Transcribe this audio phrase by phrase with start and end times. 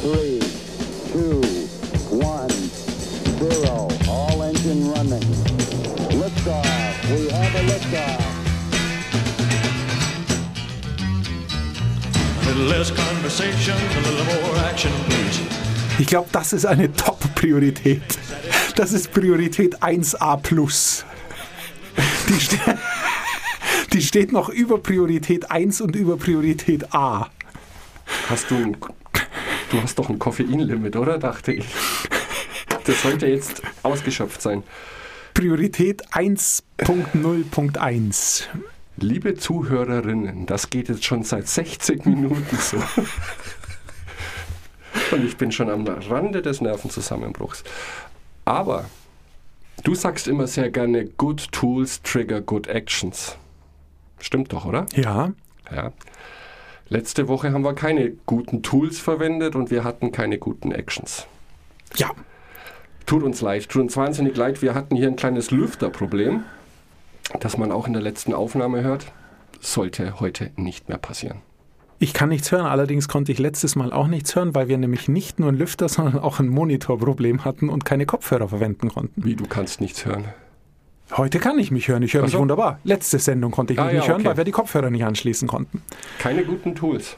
[0.00, 0.40] three,
[1.12, 1.40] two,
[2.10, 2.50] one,
[3.38, 3.88] zero.
[4.08, 5.22] All engine running.
[6.18, 6.64] Liftoff.
[7.10, 8.24] We have a liftoff.
[12.46, 14.92] A less conversation, a little more action.
[15.98, 18.02] Ich glaube, das ist eine Top-Priorität.
[18.76, 20.40] Das ist Priorität 1a.
[22.28, 22.56] Die, ste
[23.92, 27.30] die steht noch über Priorität 1 und über Priorität A.
[28.28, 28.72] Hast du,
[29.70, 31.18] du hast doch ein Koffeinlimit, oder?
[31.18, 31.66] Dachte ich.
[32.84, 34.62] Das sollte jetzt ausgeschöpft sein.
[35.34, 38.44] Priorität 1.0.1.
[38.96, 42.82] Liebe Zuhörerinnen, das geht jetzt schon seit 60 Minuten so.
[45.12, 47.62] Und ich bin schon am Rande des Nervenzusammenbruchs.
[48.44, 48.86] Aber
[49.84, 53.36] du sagst immer sehr gerne, good tools trigger good actions.
[54.18, 54.86] Stimmt doch, oder?
[54.94, 55.32] Ja,
[55.70, 55.92] Ja.
[56.90, 61.26] Letzte Woche haben wir keine guten Tools verwendet und wir hatten keine guten Actions.
[61.96, 62.10] ja.
[63.04, 64.60] Tut uns leid, tut uns wahnsinnig leid.
[64.60, 66.42] Wir hatten hier ein kleines Lüfterproblem,
[67.40, 69.06] das man auch in der letzten Aufnahme hört.
[69.60, 71.40] Sollte heute nicht mehr passieren.
[71.98, 75.08] Ich kann nichts hören, allerdings konnte ich letztes Mal auch nichts hören, weil wir nämlich
[75.08, 79.24] nicht nur einen Lüfter, sondern auch ein Monitorproblem hatten und keine Kopfhörer verwenden konnten.
[79.24, 80.26] Wie, du kannst nichts hören.
[81.16, 82.38] Heute kann ich mich hören, ich höre mich so.
[82.38, 82.78] wunderbar.
[82.84, 84.28] Letzte Sendung konnte ich Ah, mich ja, nicht hören, okay.
[84.30, 85.82] weil wir die Kopfhörer nicht anschließen konnten.
[86.18, 87.16] Keine guten Tools.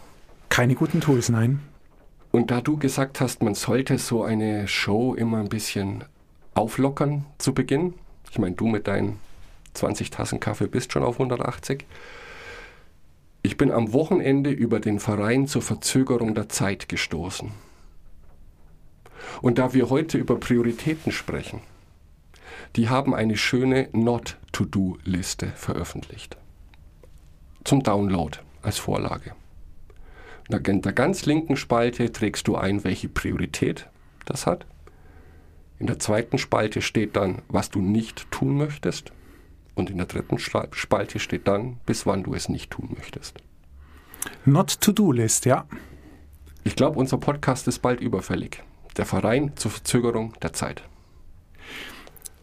[0.48, 1.60] Keine guten Tools, nein.
[2.30, 6.04] Und da du gesagt hast, man sollte so eine Show immer ein bisschen
[6.54, 7.94] auflockern zu Beginn,
[8.30, 9.18] ich meine, du mit deinen
[9.74, 11.84] 20 Tassen Kaffee bist schon auf 180.
[13.42, 17.50] Ich bin am Wochenende über den Verein zur Verzögerung der Zeit gestoßen.
[19.42, 21.60] Und da wir heute über Prioritäten sprechen,
[22.76, 26.36] die haben eine schöne Not-to-Do-Liste veröffentlicht.
[27.64, 29.34] Zum Download als Vorlage.
[30.48, 33.88] In der ganz linken Spalte trägst du ein, welche Priorität
[34.24, 34.66] das hat.
[35.78, 39.12] In der zweiten Spalte steht dann, was du nicht tun möchtest.
[39.74, 43.38] Und in der dritten Spalte steht dann, bis wann du es nicht tun möchtest.
[44.44, 45.66] Not-to-do-List, ja.
[46.64, 48.62] Ich glaube, unser Podcast ist bald überfällig.
[48.96, 50.82] Der Verein zur Verzögerung der Zeit.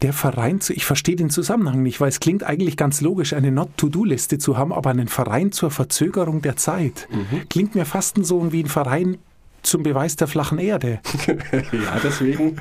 [0.02, 3.50] Der Verein, zu, ich verstehe den Zusammenhang nicht, weil es klingt eigentlich ganz logisch, eine
[3.50, 7.08] Not-to-do-Liste zu haben, aber einen Verein zur Verzögerung der Zeit.
[7.50, 9.18] Klingt mir fast so wie ein Verein
[9.62, 11.00] zum Beweis der flachen Erde.
[11.26, 12.60] ja, deswegen,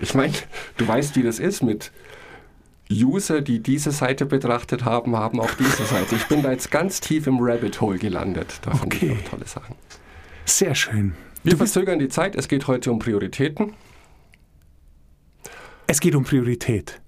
[0.00, 0.32] ich meine,
[0.76, 1.90] du weißt, wie das ist mit
[2.90, 6.14] User, die diese Seite betrachtet haben, haben auch diese Seite.
[6.14, 8.60] Ich bin da jetzt ganz tief im Rabbit Hole gelandet.
[8.62, 9.16] Da Okay.
[9.18, 9.74] ich auch tolle Sachen.
[10.44, 11.14] Sehr schön.
[11.42, 12.34] Wir verzögern die Zeit.
[12.36, 13.74] Es geht heute um Prioritäten.
[15.90, 17.00] Es geht um Priorität.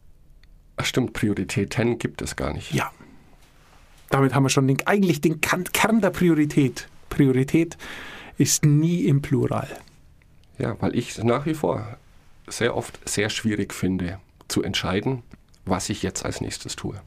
[0.78, 2.72] Ach stimmt, Prioritäten gibt es gar nicht.
[2.72, 2.90] Ja.
[4.08, 6.88] Damit haben wir schon den, eigentlich den Kern der Priorität.
[7.10, 7.76] Priorität
[8.38, 9.68] ist nie im Plural.
[10.56, 11.98] Ja, weil ich nach wie vor
[12.48, 15.22] sehr oft sehr schwierig finde, zu entscheiden,
[15.66, 16.98] was ich jetzt als nächstes tue.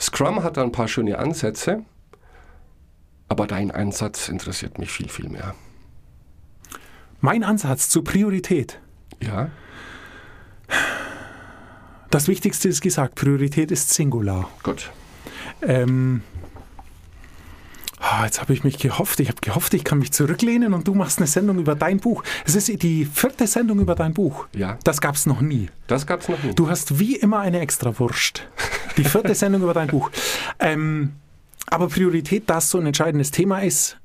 [0.00, 1.84] Scrum hat da ein paar schöne Ansätze,
[3.28, 5.54] aber dein Ansatz interessiert mich viel, viel mehr.
[7.20, 8.80] Mein Ansatz zur Priorität.
[9.20, 9.52] Ja,
[12.10, 14.48] Das Wichtigste ist gesagt, Priorität ist Singular.
[14.62, 14.90] gut.
[15.62, 16.22] Ähm,
[17.98, 20.94] ah, jetzt habe ich mich gehofft, ich habe gehofft, ich kann mich zurücklehnen und du
[20.94, 22.22] machst eine Sendung über dein Buch.
[22.44, 24.46] Es ist die vierte Sendung über dein Buch.
[24.54, 24.78] Ja.
[24.84, 25.68] Das gab es noch nie.
[25.86, 26.54] Das gab es noch nie.
[26.54, 28.46] Du hast wie immer eine Extrawurst.
[28.96, 30.10] Die vierte Sendung über dein Buch.
[30.58, 31.12] Ähm,
[31.66, 33.98] aber Priorität, da es so ein entscheidendes Thema ist,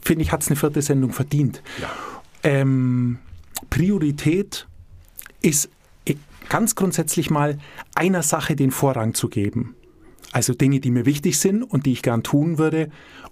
[0.00, 1.62] finde ich, hat es eine vierte Sendung verdient.
[1.80, 1.90] Ja.
[2.42, 3.18] Ähm,
[3.70, 4.66] Priorität
[5.40, 5.70] ist
[6.48, 7.58] ganz grundsätzlich mal
[7.94, 9.74] einer Sache den Vorrang zu geben.
[10.32, 12.90] Also Dinge, die mir wichtig sind und die ich gern tun würde.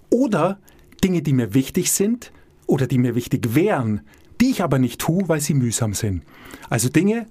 [0.09, 0.59] Oder
[1.03, 2.31] Dinge, die mir wichtig sind
[2.65, 4.01] oder die mir wichtig wären,
[4.41, 6.23] die ich aber nicht tue, weil sie mühsam sind.
[6.69, 7.27] Also Dinge,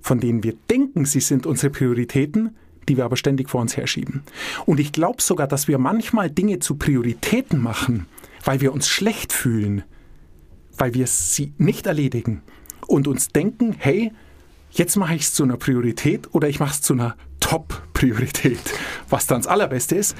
[0.00, 2.56] von denen wir denken, sie sind unsere Prioritäten,
[2.88, 4.22] die wir aber ständig vor uns herschieben.
[4.66, 8.06] Und ich glaube sogar, dass wir manchmal Dinge zu Prioritäten machen,
[8.44, 9.82] weil wir uns schlecht fühlen,
[10.76, 12.42] weil wir sie nicht erledigen
[12.86, 14.12] und uns denken, hey,
[14.74, 18.60] jetzt mache ich es zu einer Priorität oder ich mache es zu einer Top-Priorität,
[19.08, 20.16] was dann das Allerbeste ist,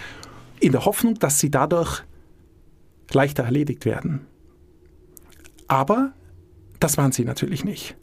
[0.61, 2.03] in der Hoffnung, dass sie dadurch
[3.12, 4.27] leichter erledigt werden.
[5.69, 6.12] Aber
[6.81, 7.97] das waren sie natürlich nicht.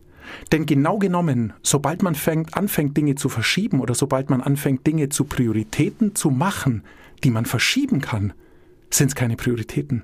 [0.51, 5.09] Denn genau genommen, sobald man fängt, anfängt, Dinge zu verschieben oder sobald man anfängt, Dinge
[5.09, 6.83] zu Prioritäten zu machen,
[7.23, 8.33] die man verschieben kann,
[8.89, 10.03] sind es keine Prioritäten.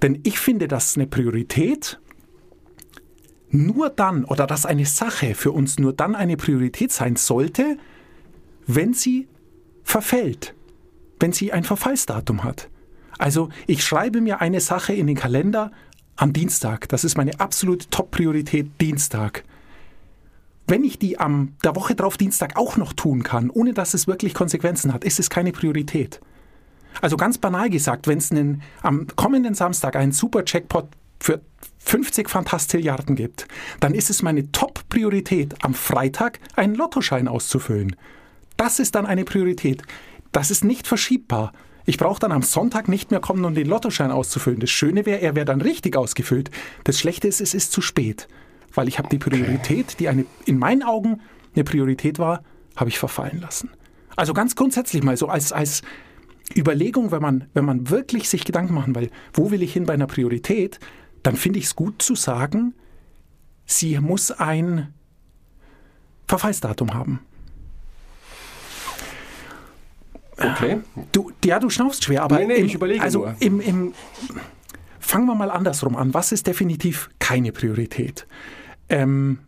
[0.00, 2.00] Denn ich finde, dass eine Priorität
[3.52, 7.76] nur dann oder dass eine Sache für uns nur dann eine Priorität sein sollte,
[8.66, 9.28] wenn sie
[9.84, 10.54] verfällt,
[11.20, 12.68] wenn sie ein Verfallsdatum hat.
[13.18, 15.70] Also ich schreibe mir eine Sache in den Kalender
[16.16, 16.88] am Dienstag.
[16.88, 19.44] Das ist meine absolute Top-Priorität Dienstag.
[20.66, 24.06] Wenn ich die am der Woche drauf Dienstag auch noch tun kann, ohne dass es
[24.06, 26.20] wirklich Konsequenzen hat, ist es keine Priorität.
[27.00, 28.30] Also ganz banal gesagt, wenn es
[28.82, 30.88] am kommenden Samstag einen super Jackpot
[31.20, 31.40] für
[31.84, 33.46] 50 Fantastilliarden gibt,
[33.80, 37.96] dann ist es meine Top-Priorität, am Freitag einen Lottoschein auszufüllen.
[38.56, 39.82] Das ist dann eine Priorität.
[40.30, 41.52] Das ist nicht verschiebbar.
[41.84, 44.60] Ich brauche dann am Sonntag nicht mehr kommen, um den Lottoschein auszufüllen.
[44.60, 46.50] Das Schöne wäre, er wäre dann richtig ausgefüllt.
[46.84, 48.28] Das Schlechte ist, es ist zu spät.
[48.72, 51.20] Weil ich habe die Priorität, die eine, in meinen Augen
[51.54, 52.42] eine Priorität war,
[52.76, 53.70] habe ich verfallen lassen.
[54.16, 55.82] Also ganz grundsätzlich mal so als, als
[56.56, 59.94] Überlegung, wenn man, wenn man wirklich sich Gedanken machen will, wo will ich hin bei
[59.94, 60.78] einer Priorität,
[61.22, 62.74] dann finde ich es gut zu sagen,
[63.66, 64.92] sie muss ein
[66.26, 67.20] Verfallsdatum haben.
[70.36, 70.80] Okay.
[71.12, 73.36] Du, ja, du schnaufst schwer, aber Nee, nee, im, ich überlege also nur.
[73.38, 73.94] Im, im,
[74.98, 76.14] fangen wir mal andersrum an.
[76.14, 78.26] Was ist definitiv keine Priorität?
[78.88, 79.40] Ähm,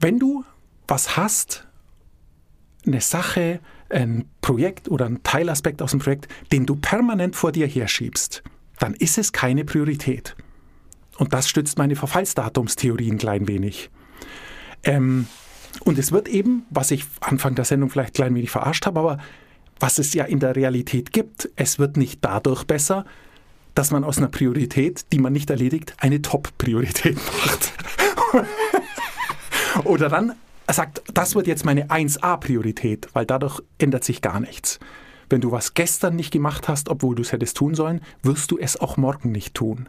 [0.00, 0.44] wenn du
[0.86, 1.66] was hast,
[2.86, 3.60] eine Sache,
[3.90, 8.42] ein Projekt oder ein Teilaspekt aus dem Projekt, den du permanent vor dir herschiebst,
[8.78, 10.36] dann ist es keine Priorität.
[11.18, 13.90] Und das stützt meine Verfallsdatumstheorie ein klein wenig.
[14.84, 15.26] Ähm,
[15.84, 19.00] und es wird eben, was ich Anfang der Sendung vielleicht ein klein wenig verarscht habe,
[19.00, 19.18] aber
[19.80, 23.04] was es ja in der Realität gibt, es wird nicht dadurch besser,
[23.74, 27.72] dass man aus einer Priorität, die man nicht erledigt, eine Top-Priorität macht.
[29.84, 30.32] Oder dann
[30.68, 34.80] sagt, das wird jetzt meine 1A-Priorität, weil dadurch ändert sich gar nichts.
[35.30, 38.58] Wenn du was gestern nicht gemacht hast, obwohl du es hättest tun sollen, wirst du
[38.58, 39.88] es auch morgen nicht tun.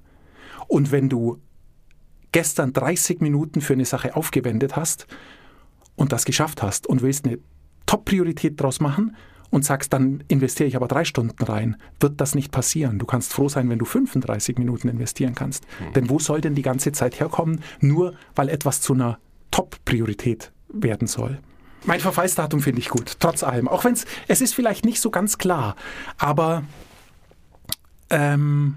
[0.70, 1.42] Und wenn du
[2.32, 5.08] gestern 30 Minuten für eine Sache aufgewendet hast
[5.96, 7.40] und das geschafft hast und willst eine
[7.86, 9.16] Top-Priorität daraus machen
[9.50, 13.00] und sagst, dann investiere ich aber drei Stunden rein, wird das nicht passieren.
[13.00, 15.66] Du kannst froh sein, wenn du 35 Minuten investieren kannst.
[15.96, 19.18] Denn wo soll denn die ganze Zeit herkommen, nur weil etwas zu einer
[19.50, 21.40] Top-Priorität werden soll?
[21.86, 23.68] Mein Verfallsdatum finde ich gut, trotz allem.
[23.68, 25.76] Auch wenn es, es ist vielleicht nicht so ganz klar,
[26.20, 26.64] aber
[28.12, 28.76] ähm,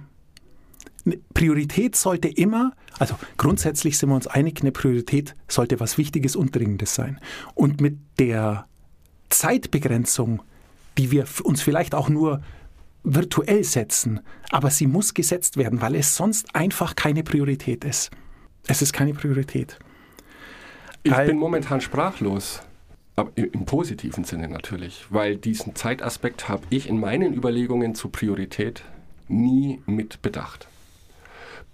[1.35, 6.55] Priorität sollte immer, also grundsätzlich sind wir uns einig, eine Priorität sollte was Wichtiges und
[6.55, 7.19] Dringendes sein.
[7.55, 8.67] Und mit der
[9.31, 10.43] Zeitbegrenzung,
[10.99, 12.43] die wir uns vielleicht auch nur
[13.03, 14.21] virtuell setzen,
[14.51, 18.11] aber sie muss gesetzt werden, weil es sonst einfach keine Priorität ist.
[18.69, 19.79] Es ist keine Priorität.
[21.03, 22.63] Ich Al- bin momentan sprachlos.
[23.15, 28.85] Aber im positiven Sinne natürlich, weil diesen Zeitaspekt habe ich in meinen Überlegungen zur Priorität
[29.29, 30.67] nie mit bedacht.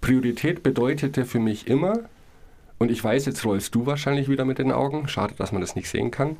[0.01, 1.93] Priorität bedeutete für mich immer,
[2.77, 5.75] und ich weiß, jetzt rollst du wahrscheinlich wieder mit den Augen, schade, dass man das
[5.75, 6.37] nicht sehen kann,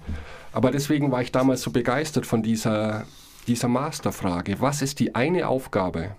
[0.54, 3.06] aber deswegen war ich damals so begeistert von dieser,
[3.48, 4.62] dieser Masterfrage.
[4.62, 6.16] Was ist die eine Aufgabe,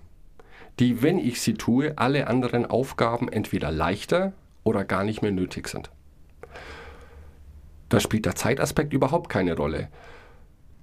[0.79, 4.33] die, wenn ich sie tue, alle anderen Aufgaben entweder leichter
[4.63, 5.91] oder gar nicht mehr nötig sind?
[7.89, 9.89] Da spielt der Zeitaspekt überhaupt keine Rolle.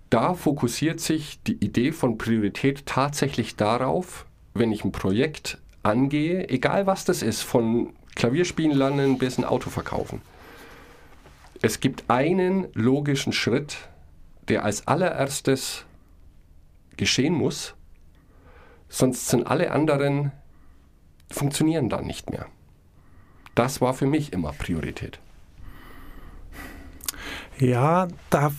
[0.09, 6.85] Da fokussiert sich die Idee von Priorität tatsächlich darauf, wenn ich ein Projekt angehe, egal
[6.85, 10.21] was das ist, von Klavierspielen lernen bis ein Auto verkaufen.
[11.61, 13.89] Es gibt einen logischen Schritt,
[14.47, 15.85] der als allererstes
[16.97, 17.75] geschehen muss,
[18.89, 20.31] sonst sind alle anderen
[21.29, 22.45] funktionieren dann nicht mehr.
[23.55, 25.19] Das war für mich immer Priorität.
[27.59, 28.51] Ja, da,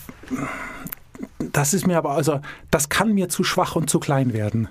[1.39, 4.69] das ist mir aber, also, das kann mir zu schwach und zu klein werden.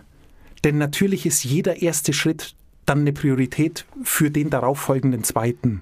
[0.67, 2.53] Denn natürlich ist jeder erste Schritt
[2.85, 5.81] dann eine Priorität für den darauffolgenden zweiten.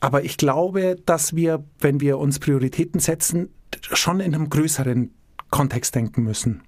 [0.00, 5.12] Aber ich glaube, dass wir, wenn wir uns Prioritäten setzen, schon in einem größeren
[5.50, 6.64] Kontext denken müssen.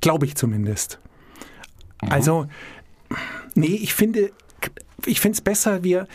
[0.00, 1.00] Glaube ich zumindest.
[1.98, 2.46] Also,
[3.56, 4.30] nee, ich finde,
[5.04, 6.06] ich finde es besser, wir,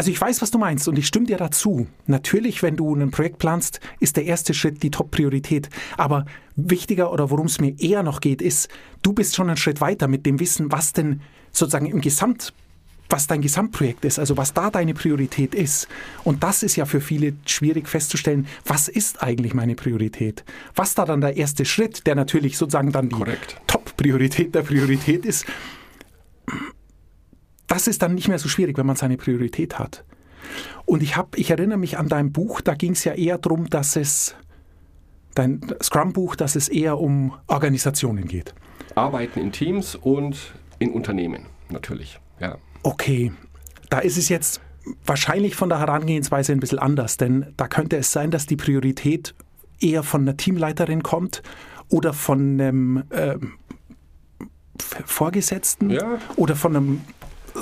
[0.00, 1.86] also ich weiß, was du meinst und ich stimme dir dazu.
[2.06, 5.68] Natürlich, wenn du ein Projekt planst, ist der erste Schritt die Top-Priorität.
[5.98, 6.24] Aber
[6.56, 8.70] wichtiger oder worum es mir eher noch geht, ist,
[9.02, 11.20] du bist schon einen Schritt weiter mit dem Wissen, was denn
[11.52, 12.54] sozusagen im Gesamt,
[13.10, 15.86] was dein Gesamtprojekt ist, also was da deine Priorität ist.
[16.24, 20.44] Und das ist ja für viele schwierig festzustellen, was ist eigentlich meine Priorität?
[20.74, 23.16] Was da dann der erste Schritt, der natürlich sozusagen dann die.
[23.66, 25.44] Top-Priorität der Priorität ist,
[27.70, 30.04] das ist dann nicht mehr so schwierig, wenn man seine Priorität hat.
[30.86, 33.70] Und ich, hab, ich erinnere mich an dein Buch, da ging es ja eher darum,
[33.70, 34.34] dass es,
[35.36, 38.54] dein Scrum-Buch, dass es eher um Organisationen geht.
[38.96, 42.18] Arbeiten in Teams und in Unternehmen, natürlich.
[42.40, 42.58] Ja.
[42.82, 43.32] Okay,
[43.88, 44.60] da ist es jetzt
[45.06, 49.36] wahrscheinlich von der Herangehensweise ein bisschen anders, denn da könnte es sein, dass die Priorität
[49.78, 51.42] eher von einer Teamleiterin kommt
[51.88, 53.52] oder von einem, ähm,
[55.04, 56.18] Vorgesetzten Ja.
[56.36, 57.00] oder von einem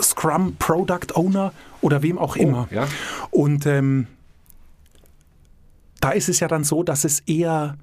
[0.01, 2.69] Scrum Product Owner oder wem auch immer.
[2.71, 2.89] Oh, ja.
[3.31, 4.07] Und ähm,
[6.01, 7.77] da ist es ja dann so, dass es eher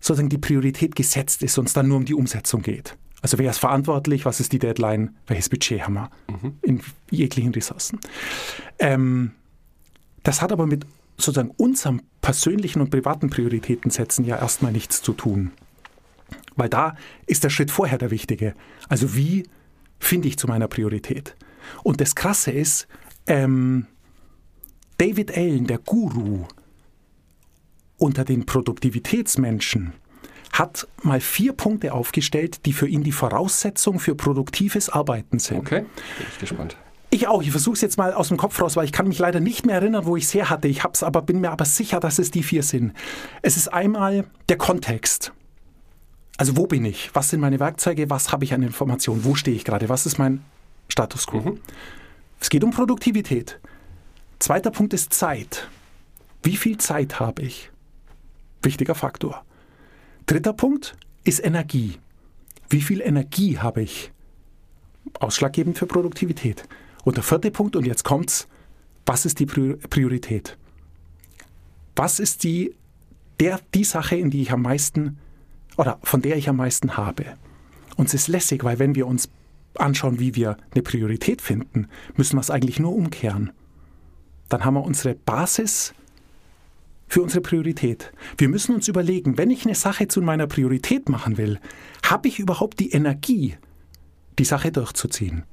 [0.00, 2.96] sozusagen die Priorität gesetzt ist und es dann nur um die Umsetzung geht.
[3.20, 6.10] Also wer ist verantwortlich, was ist die Deadline, welches Budget haben wir
[6.62, 6.80] in
[7.10, 7.98] jeglichen Ressourcen.
[8.78, 9.32] Ähm,
[10.22, 15.50] das hat aber mit sozusagen unserem persönlichen und privaten Prioritätensetzen ja erstmal nichts zu tun.
[16.54, 18.54] Weil da ist der Schritt vorher der wichtige.
[18.88, 19.48] Also wie
[19.98, 21.36] finde ich zu meiner Priorität?
[21.82, 22.88] Und das Krasse ist,
[23.26, 23.86] ähm,
[24.98, 26.46] David Allen, der Guru
[27.98, 29.92] unter den Produktivitätsmenschen,
[30.52, 35.58] hat mal vier Punkte aufgestellt, die für ihn die Voraussetzung für produktives Arbeiten sind.
[35.58, 36.76] Okay, bin ich gespannt.
[37.10, 37.42] Ich auch.
[37.42, 39.64] Ich versuche es jetzt mal aus dem Kopf raus, weil ich kann mich leider nicht
[39.64, 40.68] mehr erinnern, wo ich es her hatte.
[40.68, 42.92] Ich hab's aber, bin mir aber sicher, dass es die vier sind.
[43.40, 45.32] Es ist einmal der Kontext.
[46.38, 47.10] Also wo bin ich?
[47.14, 48.08] Was sind meine Werkzeuge?
[48.08, 49.24] Was habe ich an Informationen?
[49.24, 49.88] Wo stehe ich gerade?
[49.88, 50.42] Was ist mein
[50.88, 51.58] Status quo?
[52.40, 53.58] Es geht um Produktivität.
[54.38, 55.68] Zweiter Punkt ist Zeit.
[56.44, 57.70] Wie viel Zeit habe ich?
[58.62, 59.44] Wichtiger Faktor.
[60.26, 61.98] Dritter Punkt ist Energie.
[62.70, 64.12] Wie viel Energie habe ich?
[65.18, 66.68] Ausschlaggebend für Produktivität.
[67.04, 68.46] Und der vierte Punkt, und jetzt kommt's,
[69.06, 70.56] was ist die Prior- Priorität?
[71.96, 72.74] Was ist die,
[73.40, 75.18] der, die Sache, in die ich am meisten
[75.78, 77.24] oder von der ich am meisten habe?
[77.96, 79.30] Und es ist lässig, weil wenn wir uns
[79.76, 83.52] anschauen, wie wir eine Priorität finden, müssen wir es eigentlich nur umkehren.
[84.48, 85.94] Dann haben wir unsere Basis
[87.06, 88.12] für unsere Priorität.
[88.36, 91.58] Wir müssen uns überlegen, wenn ich eine Sache zu meiner Priorität machen will,
[92.04, 93.56] habe ich überhaupt die Energie,
[94.38, 95.44] die Sache durchzuziehen?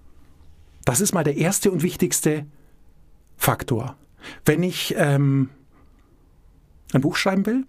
[0.86, 2.46] Das ist mal der erste und wichtigste
[3.38, 3.96] Faktor.
[4.44, 5.50] Wenn ich ähm,
[6.94, 7.66] ein Buch schreiben will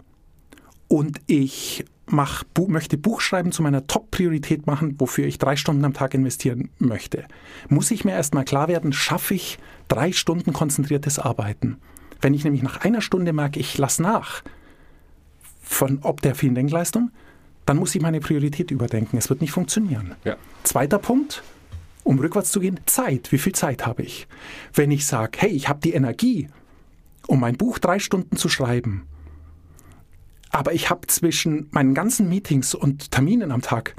[0.87, 5.93] und ich mach, bu möchte Buchschreiben zu meiner Top-Priorität machen, wofür ich drei Stunden am
[5.93, 7.25] Tag investieren möchte,
[7.69, 11.77] muss ich mir erstmal klar werden, schaffe ich drei Stunden konzentriertes Arbeiten.
[12.21, 14.43] Wenn ich nämlich nach einer Stunde merke, ich lasse nach
[15.61, 17.11] von ob der vielen Denkleistung,
[17.65, 19.17] dann muss ich meine Priorität überdenken.
[19.17, 20.15] Es wird nicht funktionieren.
[20.23, 20.37] Ja.
[20.63, 21.43] Zweiter Punkt,
[22.03, 23.31] um rückwärts zu gehen, Zeit.
[23.31, 24.27] Wie viel Zeit habe ich?
[24.73, 26.47] Wenn ich sage, hey, ich habe die Energie,
[27.27, 29.03] um mein Buch drei Stunden zu schreiben,
[30.51, 33.95] aber ich habe zwischen meinen ganzen Meetings und Terminen am Tag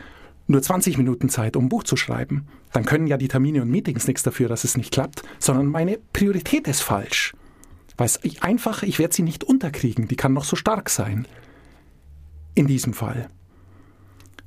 [0.46, 3.70] nur 20 Minuten Zeit, um ein Buch zu schreiben, dann können ja die Termine und
[3.70, 7.34] Meetings nichts dafür, dass es nicht klappt, sondern meine Priorität ist falsch.
[7.96, 11.26] Weil ich einfach, ich werde sie nicht unterkriegen, die kann noch so stark sein.
[12.54, 13.28] In diesem Fall.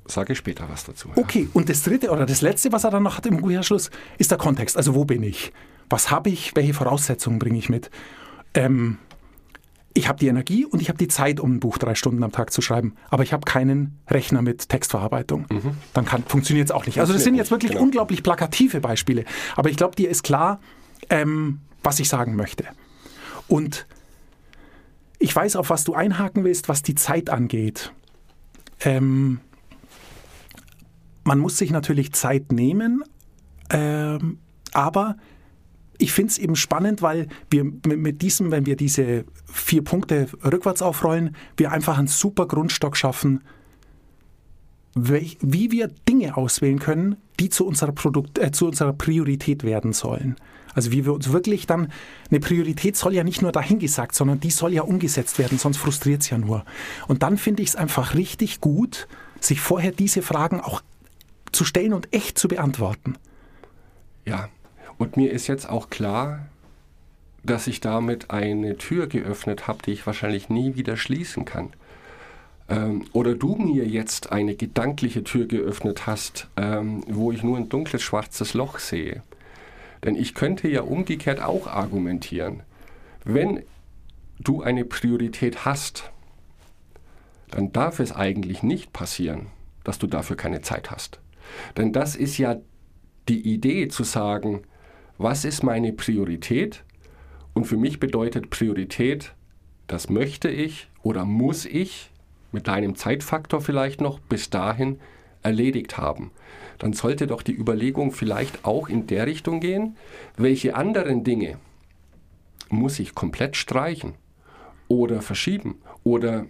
[0.08, 1.10] Sage später was dazu.
[1.16, 4.32] Okay, und das dritte oder das letzte, was er dann noch hat im Umkehrschluss, ist
[4.32, 4.76] der Kontext.
[4.76, 5.54] Also wo bin ich?
[5.90, 6.56] Was habe ich?
[6.56, 7.92] Welche Voraussetzungen bringe ich mit?
[8.54, 8.98] Ähm,
[9.94, 12.32] ich habe die Energie und ich habe die Zeit, um ein Buch drei Stunden am
[12.32, 15.46] Tag zu schreiben, aber ich habe keinen Rechner mit Textverarbeitung.
[15.94, 17.00] Dann funktioniert es auch nicht.
[17.00, 17.84] Also das sind jetzt wirklich Genau.
[17.84, 20.60] unglaublich plakative Beispiele, aber ich glaube, dir ist klar,
[21.10, 22.66] ähm, was ich sagen möchte.
[23.48, 23.86] Und
[25.20, 27.92] ich weiß, auf was du einhaken willst, was die Zeit angeht.
[28.80, 29.40] Ähm,
[31.24, 33.04] man muss sich natürlich Zeit nehmen,
[33.70, 34.40] ähm,
[34.74, 35.18] aber
[36.02, 40.82] ich finde es eben spannend, weil wir mit, diesem, wenn wir diese vier Punkte rückwärts
[40.82, 43.44] aufrollen, wir einfach einen super Grundstock schaffen,
[44.96, 50.36] wie wir Dinge auswählen können, die zu unserer, Produkt, äh, zu unserer Priorität werden sollen.
[50.74, 51.92] Also wie wir uns wirklich dann,
[52.30, 56.24] eine Priorität soll ja nicht nur dahingesagt, sondern die soll ja umgesetzt werden, sonst frustriert
[56.24, 56.66] es ja nur.
[57.08, 59.08] Und dann finde ich es einfach richtig gut,
[59.40, 60.82] sich vorher diese Fragen auch
[61.52, 63.16] zu stellen und echt zu beantworten.
[64.26, 64.50] Ja,
[65.02, 66.46] und mir ist jetzt auch klar,
[67.42, 71.72] dass ich damit eine Tür geöffnet habe, die ich wahrscheinlich nie wieder schließen kann.
[72.70, 77.68] Ähm, oder du mir jetzt eine gedankliche Tür geöffnet hast, ähm, wo ich nur ein
[77.68, 79.24] dunkles, schwarzes Loch sehe.
[80.04, 82.62] Denn ich könnte ja umgekehrt auch argumentieren.
[83.24, 83.64] Wenn
[84.38, 86.12] du eine Priorität hast,
[87.50, 89.48] dann darf es eigentlich nicht passieren,
[89.84, 91.20] dass du dafür keine Zeit hast.
[91.76, 92.58] Denn das ist ja
[93.28, 94.62] die Idee zu sagen,
[95.24, 96.84] was ist meine Priorität?
[97.54, 99.34] Und für mich bedeutet Priorität,
[99.88, 102.12] das möchte ich oder muss ich
[102.52, 105.00] mit deinem Zeitfaktor vielleicht noch bis dahin
[105.44, 106.32] erledigt haben.
[106.78, 109.98] Dann sollte doch die Überlegung vielleicht auch in der Richtung gehen,
[110.38, 111.58] welche anderen Dinge
[112.70, 114.14] muss ich komplett streichen
[114.88, 116.46] oder verschieben oder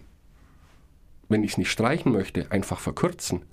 [1.30, 3.44] wenn ich es nicht streichen möchte, einfach verkürzen,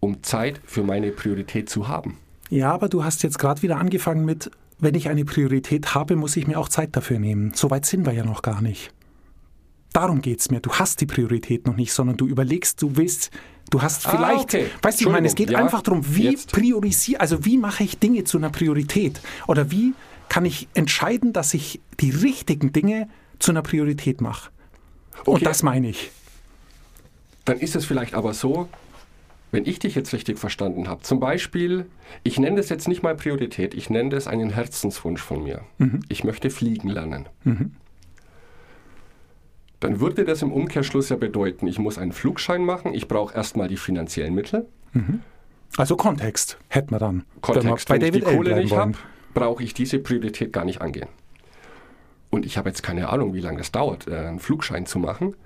[0.00, 2.18] um Zeit für meine Priorität zu haben.
[2.50, 6.36] Ja, aber du hast jetzt gerade wieder angefangen mit, wenn ich eine Priorität habe, muss
[6.36, 7.52] ich mir auch Zeit dafür nehmen.
[7.54, 8.90] So weit sind wir ja noch gar nicht.
[9.92, 10.60] Darum geht es mir.
[10.60, 13.30] Du hast die Priorität noch nicht, sondern du überlegst, du willst
[13.70, 14.66] Du hast Ah, vielleicht, okay.
[14.82, 16.52] weißt du, ich meine, es geht ja, einfach darum, wie jetzt.
[16.52, 19.20] priorisiere, also wie mache ich Dinge zu einer Priorität?
[19.48, 19.92] Oder wie
[20.28, 23.08] kann ich entscheiden, dass ich die richtigen Dinge
[23.40, 24.50] zu einer Priorität mache?
[25.20, 25.30] Okay.
[25.30, 26.12] Und das meine ich.
[27.44, 28.68] Dann ist es vielleicht aber so,
[29.52, 31.86] wenn ich dich jetzt richtig verstanden habe, zum Beispiel,
[32.24, 35.62] ich nenne das jetzt nicht mal Priorität, ich nenne das einen Herzenswunsch von mir.
[36.08, 37.28] Ich möchte fliegen lernen.
[39.80, 43.68] Dann würde das im Umkehrschluss ja bedeuten, ich muss einen Flugschein machen, ich brauche erstmal
[43.68, 44.66] die finanziellen Mittel.
[45.76, 47.24] Also Kontext hätten wir dann.
[47.40, 48.94] Kontext, Wenn wenn wir ich die Kohle nicht habe,
[49.34, 51.08] brauche ich diese Priorität gar nicht angehen.
[52.30, 55.36] Und ich habe jetzt keine Ahnung, wie lange das dauert, äh, einen Flugschein zu machen.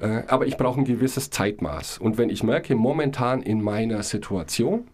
[0.00, 1.98] Äh, Aber ich brauche ein gewisses Zeitmaß.
[1.98, 4.88] Und wenn ich merke, momentan in meiner Situation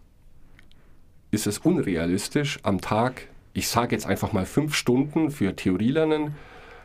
[1.31, 6.35] ist es unrealistisch, am Tag, ich sage jetzt einfach mal fünf Stunden für Theorielernen,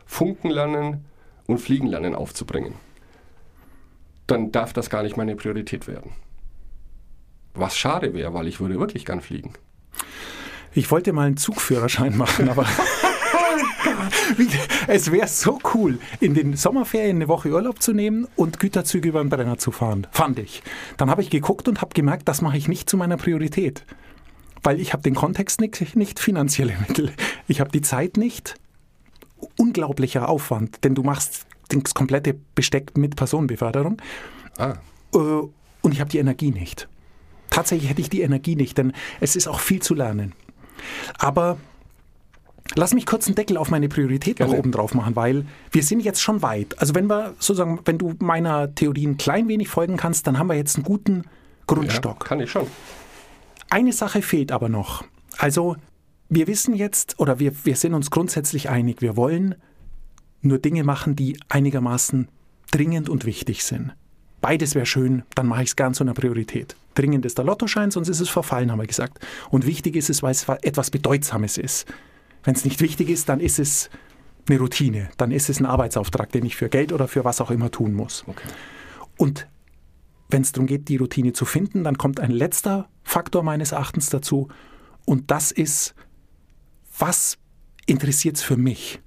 [0.06, 1.04] Funkenlernen
[1.46, 2.74] und Fliegenlernen aufzubringen,
[4.26, 6.12] dann darf das gar nicht meine Priorität werden.
[7.54, 9.52] Was schade wäre, weil ich würde wirklich gern fliegen.
[10.74, 12.66] Ich wollte mal einen Zugführerschein machen, aber
[14.86, 19.22] es wäre so cool, in den Sommerferien eine Woche Urlaub zu nehmen und Güterzüge über
[19.22, 20.06] den Brenner zu fahren.
[20.10, 20.62] Fand ich.
[20.96, 23.84] Dann habe ich geguckt und habe gemerkt, das mache ich nicht zu meiner Priorität.
[24.62, 27.12] Weil ich habe den Kontext nicht, nicht finanzielle Mittel.
[27.48, 28.54] Ich habe die Zeit nicht.
[29.58, 34.00] Unglaublicher Aufwand, denn du machst das komplette Besteck mit Personenbeförderung.
[34.58, 34.74] Ah,
[35.14, 36.88] Äh, und ich habe die Energie nicht.
[37.50, 40.32] Tatsächlich hätte ich die Energie nicht, denn es ist auch viel zu lernen.
[41.18, 41.58] Aber
[42.74, 44.58] lass mich kurz einen Deckel auf meine Priorität nach Gerne.
[44.58, 46.78] oben drauf machen, weil wir sind jetzt schon weit.
[46.78, 50.48] Also wenn wir sozusagen, wenn du meiner Theorie ein klein wenig folgen kannst, dann haben
[50.48, 51.30] wir jetzt einen guten ja,
[51.66, 52.24] Grundstock.
[52.24, 52.66] kann ich schon.
[53.70, 55.04] Eine Sache fehlt aber noch.
[55.38, 55.76] Also
[56.28, 59.54] wir wissen jetzt oder wir, wir sind uns grundsätzlich einig, wir wollen
[60.40, 62.28] nur Dinge machen, die einigermaßen
[62.70, 63.92] dringend und wichtig sind.
[64.40, 66.74] Beides wäre schön, dann mache ich es gern zu einer Priorität.
[66.94, 69.24] Dringend ist der Lottoschein, sonst ist es verfallen, haben wir gesagt.
[69.50, 71.86] Und wichtig ist es, weil es etwas Bedeutsames ist.
[72.42, 73.90] Wenn es nicht wichtig ist, dann ist es
[74.48, 77.50] eine Routine, dann ist es ein Arbeitsauftrag, den ich für Geld oder für was auch
[77.50, 78.24] immer tun muss.
[78.26, 78.48] Okay.
[79.16, 79.48] Und
[80.28, 84.08] wenn es darum geht, die Routine zu finden, dann kommt ein letzter Faktor meines Erachtens
[84.08, 84.48] dazu.
[85.04, 85.94] Und das ist,
[86.98, 87.38] was
[87.86, 89.00] interessiert es für mich?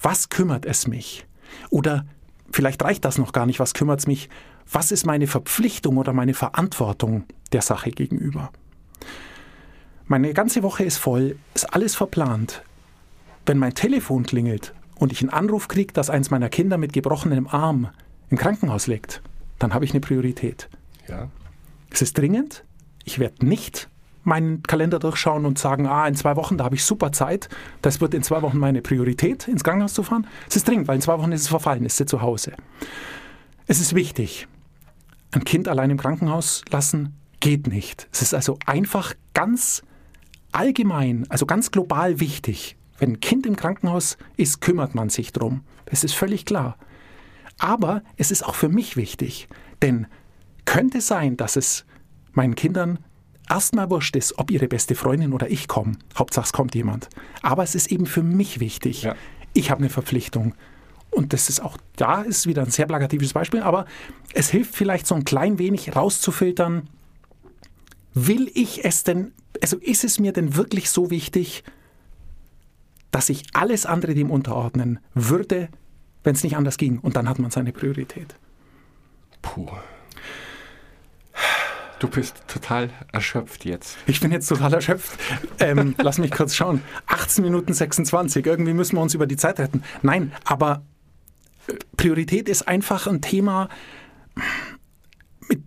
[0.00, 1.26] Was kümmert es mich?
[1.70, 2.04] Oder
[2.50, 4.28] vielleicht reicht das noch gar nicht, was kümmert es mich?
[4.70, 8.50] Was ist meine Verpflichtung oder meine Verantwortung der Sache gegenüber?
[10.06, 12.62] Meine ganze Woche ist voll, ist alles verplant.
[13.46, 17.46] Wenn mein Telefon klingelt und ich einen Anruf kriege, dass eins meiner Kinder mit gebrochenem
[17.46, 17.88] Arm
[18.28, 19.22] im Krankenhaus liegt,
[19.58, 20.68] dann habe ich eine Priorität.
[21.08, 21.28] Ja.
[21.90, 22.64] Es ist dringend.
[23.04, 23.88] Ich werde nicht
[24.24, 27.48] meinen Kalender durchschauen und sagen, ah, in zwei Wochen, da habe ich super Zeit.
[27.82, 30.26] Das wird in zwei Wochen meine Priorität, ins Krankenhaus zu fahren.
[30.48, 32.52] Es ist dringend, weil in zwei Wochen ist es verfallen, ist sie zu Hause.
[33.66, 34.48] Es ist wichtig.
[35.32, 38.08] Ein Kind allein im Krankenhaus lassen geht nicht.
[38.12, 39.82] Es ist also einfach ganz
[40.54, 42.76] allgemein, also ganz global wichtig.
[42.98, 45.62] Wenn ein Kind im Krankenhaus ist, kümmert man sich drum.
[45.86, 46.76] Das ist völlig klar.
[47.58, 49.48] Aber es ist auch für mich wichtig,
[49.82, 50.06] denn
[50.64, 51.84] könnte sein, dass es
[52.32, 52.98] meinen Kindern
[53.48, 55.98] erstmal wurscht ist, ob ihre beste Freundin oder ich kommen.
[56.16, 57.08] Hauptsache es kommt jemand.
[57.42, 59.02] Aber es ist eben für mich wichtig.
[59.02, 59.14] Ja.
[59.52, 60.54] Ich habe eine Verpflichtung.
[61.10, 63.86] Und das ist auch, da ist wieder ein sehr plakatives Beispiel, aber
[64.32, 66.88] es hilft vielleicht so ein klein wenig rauszufiltern,
[68.14, 71.64] will ich es denn, also ist es mir denn wirklich so wichtig,
[73.10, 75.68] dass ich alles andere dem unterordnen würde,
[76.22, 76.98] wenn es nicht anders ging?
[77.00, 78.34] Und dann hat man seine Priorität.
[79.42, 79.68] Puh.
[81.98, 83.96] Du bist total erschöpft jetzt.
[84.06, 85.18] Ich bin jetzt total erschöpft.
[85.58, 86.82] Ähm, lass mich kurz schauen.
[87.06, 88.44] 18 Minuten 26.
[88.44, 89.82] Irgendwie müssen wir uns über die Zeit retten.
[90.02, 90.84] Nein, aber
[91.66, 93.68] äh, Priorität ist einfach ein Thema,
[95.48, 95.62] mit,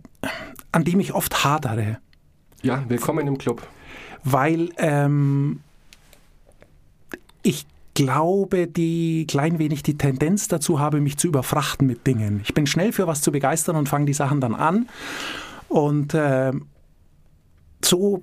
[0.70, 1.98] an dem ich oft hadere.
[2.62, 3.66] Ja, willkommen im Club.
[4.24, 5.60] weil ähm,
[7.42, 12.40] ich glaube, die klein wenig die Tendenz dazu habe, mich zu überfrachten mit Dingen.
[12.44, 14.88] Ich bin schnell für was zu begeistern und fange die Sachen dann an.
[15.68, 16.66] Und ähm,
[17.84, 18.22] so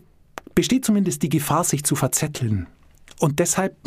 [0.54, 2.67] besteht zumindest die Gefahr, sich zu verzetteln.
[3.19, 3.78] Und deshalb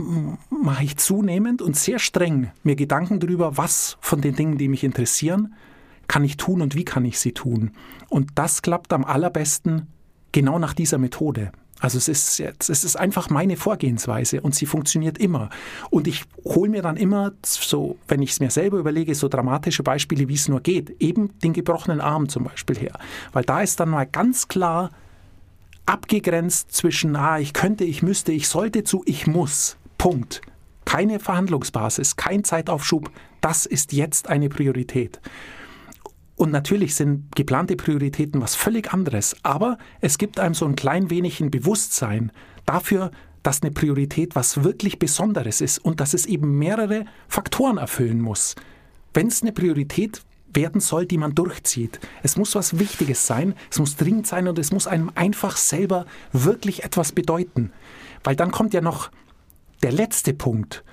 [0.51, 4.85] mache ich zunehmend und sehr streng mir Gedanken darüber, was von den Dingen, die mich
[4.85, 5.55] interessieren,
[6.07, 7.73] kann ich tun und wie kann ich sie tun.
[8.09, 9.89] Und das klappt am allerbesten
[10.33, 11.53] genau nach dieser Methode.
[11.81, 15.49] Also es ist es ist einfach meine Vorgehensweise und sie funktioniert immer.
[15.91, 19.85] Und ich hole mir dann immer so, wenn ich es mir selber überlege, so dramatische
[19.85, 21.01] Beispiele, wie es nur geht.
[21.01, 22.99] Eben den gebrochenen Arm zum Beispiel her.
[23.33, 24.91] Weil da ist dann mal ganz klar
[25.87, 29.77] abgegrenzt zwischen, ah, ich könnte, ich müsste, ich sollte zu, ich muss.
[29.99, 30.43] Punkt.
[30.85, 33.11] Keine Verhandlungsbasis, kein Zeitaufschub.
[33.41, 35.21] Das ist jetzt eine Priorität.
[36.38, 39.35] Und natürlich sind geplante Prioritäten was völlig anderes.
[39.42, 42.31] Aber es gibt einem so ein klein wenig ein Bewusstsein
[42.64, 43.11] dafür,
[43.42, 48.55] dass eine Priorität was wirklich Besonderes ist und dass es eben mehrere Faktoren erfüllen muss.
[49.12, 50.22] Wenn es eine Priorität
[50.55, 51.98] werden soll, die man durchzieht.
[52.22, 56.07] Es muss was Wichtiges sein, es muss dringend sein und es muss einem einfach selber
[56.33, 57.72] wirklich etwas bedeuten.
[58.22, 59.11] Weil dann kommt ja noch
[59.83, 60.85] der letzte Punkt.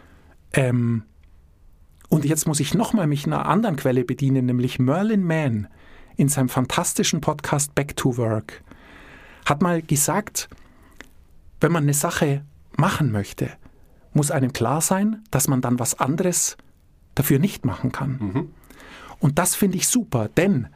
[0.54, 1.04] Ähm,
[2.10, 5.68] und jetzt muss ich nochmal mich einer anderen Quelle bedienen, nämlich Merlin Mann
[6.18, 8.64] in seinem fantastischen Podcast Back to Work
[9.46, 10.50] hat mal gesagt,
[11.62, 12.44] wenn man eine Sache
[12.78, 13.52] machen möchte,
[14.14, 16.58] muss einem klar sein, dass man dann was anderes
[17.16, 18.18] dafür nicht machen kann.
[18.20, 18.50] Mhm.
[19.20, 20.68] Und das finde ich super, denn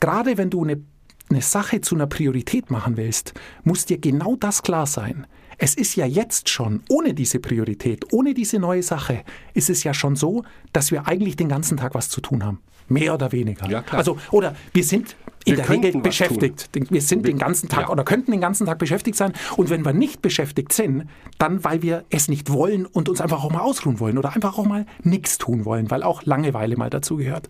[0.00, 0.82] gerade wenn du eine,
[1.30, 5.26] eine Sache zu einer Priorität machen willst, muss dir genau das klar sein.
[5.62, 9.22] Es ist ja jetzt schon, ohne diese Priorität, ohne diese neue Sache,
[9.54, 12.58] ist es ja schon so, dass wir eigentlich den ganzen Tag was zu tun haben.
[12.88, 13.70] Mehr oder weniger.
[13.70, 14.00] Ja, klar.
[14.00, 16.68] Also, oder wir sind in Wir der Regel beschäftigt.
[16.72, 17.90] Wir sind den ganzen Tag ja.
[17.90, 19.34] oder könnten den ganzen Tag beschäftigt sein.
[19.56, 21.04] Und wenn wir nicht beschäftigt sind,
[21.38, 24.58] dann weil wir es nicht wollen und uns einfach auch mal ausruhen wollen oder einfach
[24.58, 27.48] auch mal nichts tun wollen, weil auch Langeweile mal dazu gehört.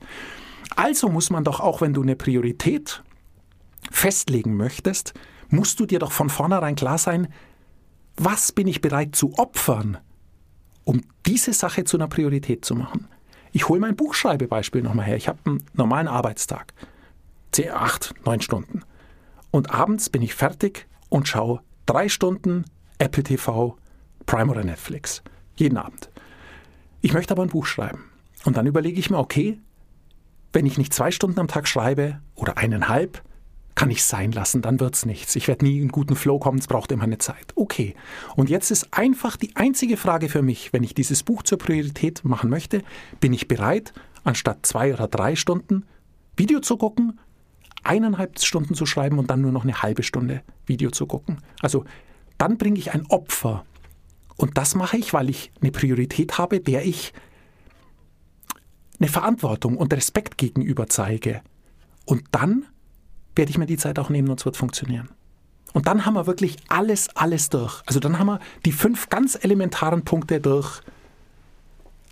[0.76, 3.02] Also muss man doch auch, wenn du eine Priorität
[3.90, 5.14] festlegen möchtest,
[5.48, 7.28] musst du dir doch von vornherein klar sein,
[8.16, 9.98] was bin ich bereit zu opfern,
[10.84, 13.08] um diese Sache zu einer Priorität zu machen.
[13.52, 15.16] Ich hole mein Buchschreibebeispiel nochmal her.
[15.16, 16.72] Ich habe einen normalen Arbeitstag.
[17.52, 18.82] 10, 8, 9 Stunden.
[19.50, 22.64] Und abends bin ich fertig und schaue drei Stunden
[22.98, 23.76] Apple TV,
[24.24, 25.22] Prime oder Netflix.
[25.56, 26.08] Jeden Abend.
[27.02, 28.04] Ich möchte aber ein Buch schreiben.
[28.44, 29.58] Und dann überlege ich mir, okay,
[30.52, 33.22] wenn ich nicht zwei Stunden am Tag schreibe oder eineinhalb,
[33.82, 35.34] kann ich sein lassen, dann wird's nichts.
[35.34, 37.52] Ich werde nie in guten Flow kommen, es braucht immer eine Zeit.
[37.56, 37.96] Okay.
[38.36, 42.24] Und jetzt ist einfach die einzige Frage für mich, wenn ich dieses Buch zur Priorität
[42.24, 42.84] machen möchte,
[43.18, 43.92] bin ich bereit,
[44.22, 45.84] anstatt zwei oder drei Stunden
[46.36, 47.18] Video zu gucken,
[47.82, 51.38] eineinhalb Stunden zu schreiben und dann nur noch eine halbe Stunde Video zu gucken.
[51.60, 51.84] Also
[52.38, 53.64] dann bringe ich ein Opfer.
[54.36, 57.12] Und das mache ich, weil ich eine Priorität habe, der ich
[59.00, 61.42] eine Verantwortung und Respekt gegenüber zeige.
[62.06, 62.66] Und dann
[63.36, 65.08] werde ich mir die Zeit auch nehmen und es wird funktionieren.
[65.72, 67.82] Und dann haben wir wirklich alles, alles durch.
[67.86, 70.80] Also dann haben wir die fünf ganz elementaren Punkte durch.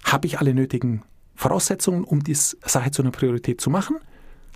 [0.05, 1.03] Habe ich alle nötigen
[1.35, 3.97] Voraussetzungen, um die Sache zu einer Priorität zu machen?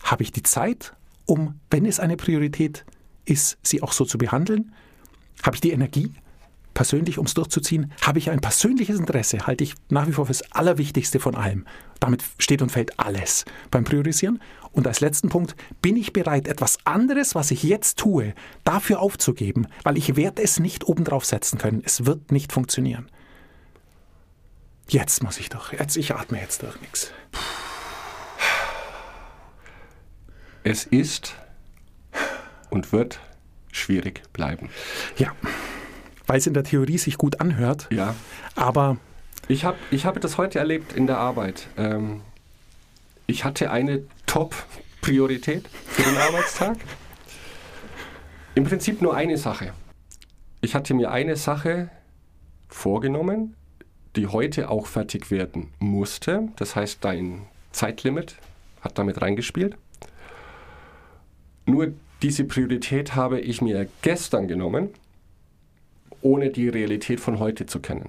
[0.03, 0.95] Habe ich die Zeit,
[1.27, 2.85] um, wenn es eine Priorität
[3.25, 4.73] ist, sie auch so zu behandeln?
[5.43, 6.13] Habe ich die Energie,
[6.75, 7.93] persönlich, um es durchzuziehen?
[8.03, 9.47] Habe ich ein persönliches Interesse?
[9.47, 11.67] Halte ich nach wie vor fürs Allerwichtigste von allem.
[12.01, 14.43] Damit steht und fällt alles beim Priorisieren.
[14.73, 18.35] Und als letzten Punkt, bin ich bereit, etwas anderes, was ich jetzt tue,
[18.65, 21.83] dafür aufzugeben, weil ich werde es nicht obendrauf setzen können.
[21.85, 23.09] Es wird nicht funktionieren.
[24.89, 27.11] Jetzt muss ich doch, jetzt, ich atme jetzt durch nichts.
[30.63, 31.37] Es ist
[32.71, 33.21] und wird
[33.71, 34.71] schwierig bleiben.
[35.17, 35.33] Ja,
[36.27, 38.15] weil es in der Theorie sich gut anhört, Ja.
[38.57, 38.97] aber
[39.49, 41.69] Ich habe ich hab das heute erlebt in der Arbeit.
[41.77, 42.23] Ähm,
[43.27, 46.77] ich hatte eine Top-Priorität für den Arbeitstag.
[48.55, 49.73] Im Prinzip nur eine Sache.
[50.61, 51.91] Ich hatte mir eine Sache
[52.69, 53.55] vorgenommen,
[54.17, 56.49] die heute auch fertig werden musste.
[56.57, 58.37] Das heißt, dein Zeitlimit
[58.81, 59.77] hat damit reingespielt.
[61.67, 64.91] Nur diese Priorität habe ich mir gestern genommen,
[66.25, 68.09] ohne die Realität von heute zu kennen.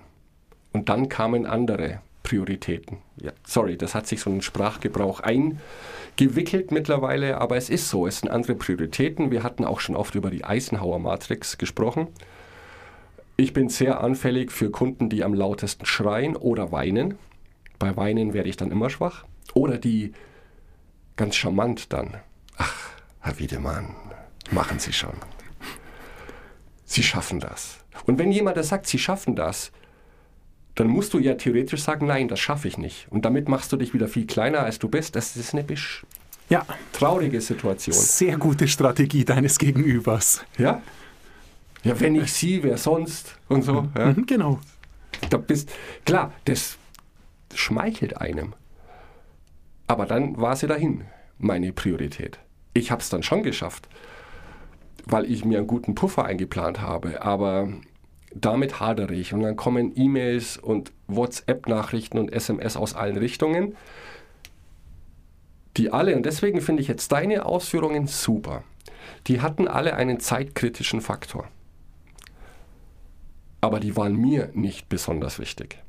[0.71, 2.97] Und dann kamen andere Prioritäten.
[3.21, 8.19] Ja, sorry, das hat sich so ein Sprachgebrauch eingewickelt mittlerweile, aber es ist so, es
[8.19, 9.31] sind andere Prioritäten.
[9.31, 12.07] Wir hatten auch schon oft über die Eisenhower Matrix gesprochen.
[13.37, 17.17] Ich bin sehr anfällig für Kunden, die am lautesten schreien oder weinen.
[17.79, 19.25] Bei Weinen werde ich dann immer schwach.
[19.53, 20.13] Oder die
[21.17, 22.15] ganz charmant dann.
[22.57, 23.93] Ach, Herr Wiedemann,
[24.51, 25.15] machen Sie schon.
[26.85, 27.84] Sie schaffen das.
[28.05, 29.71] Und wenn jemand das sagt, Sie schaffen das,
[30.75, 33.07] dann musst du ja theoretisch sagen, nein, das schaffe ich nicht.
[33.09, 35.15] Und damit machst du dich wieder viel kleiner, als du bist.
[35.15, 36.05] Das ist eine bisch
[36.49, 37.95] ja, traurige Situation.
[37.95, 40.45] sehr gute Strategie deines Gegenübers.
[40.57, 40.81] Ja?
[41.83, 43.87] Ja, wenn ich sie, wer sonst und so.
[43.97, 44.07] Ja.
[44.07, 44.59] Mhm, genau.
[45.29, 45.71] Da bist,
[46.05, 46.77] klar, das
[47.53, 48.53] schmeichelt einem.
[49.87, 51.05] Aber dann war sie dahin,
[51.37, 52.39] meine Priorität.
[52.73, 53.87] Ich habe es dann schon geschafft,
[55.05, 57.21] weil ich mir einen guten Puffer eingeplant habe.
[57.21, 57.69] Aber
[58.33, 59.33] damit hadere ich.
[59.33, 63.75] Und dann kommen E-Mails und WhatsApp-Nachrichten und SMS aus allen Richtungen,
[65.77, 68.63] die alle, und deswegen finde ich jetzt deine Ausführungen super,
[69.27, 71.47] die hatten alle einen zeitkritischen Faktor.
[73.61, 75.79] Aber die waren mir nicht besonders wichtig.